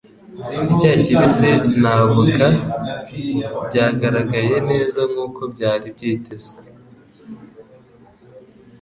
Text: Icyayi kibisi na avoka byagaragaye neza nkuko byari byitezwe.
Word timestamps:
Icyayi 0.73 0.99
kibisi 1.05 1.49
na 1.81 1.91
avoka 2.03 2.45
byagaragaye 3.67 4.55
neza 4.69 5.01
nkuko 5.11 5.41
byari 5.53 5.87
byitezwe. 5.95 6.61